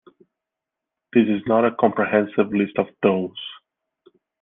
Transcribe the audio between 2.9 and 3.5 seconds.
those.